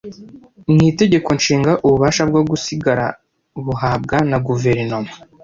[0.73, 3.05] Mu Itegeko Nshinga, ububasha bwo gusigara
[3.65, 5.11] buhabwa na guverinoma